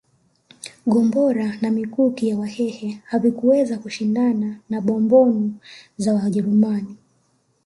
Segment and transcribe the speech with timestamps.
[0.87, 5.53] Gombora na mikuki ya Wahehe hazikuweza kushindana na bombomu
[5.97, 6.97] za Wajerumani